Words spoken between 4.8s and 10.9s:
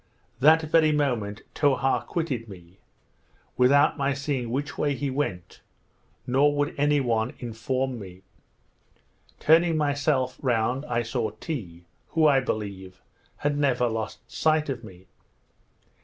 he went, nor would any one inform me. Turning myself round